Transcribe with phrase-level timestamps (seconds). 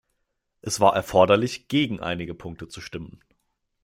[0.63, 3.23] Es war erforderlich, gegen einige Punkte zu stimmen.